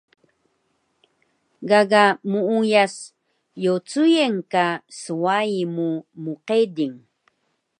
Gaga 1.69 2.03
muuyas 2.29 2.95
yocuyen 3.63 4.35
ka 4.51 4.65
swai 5.01 5.59
mu 5.75 5.89
mqedil 6.23 6.93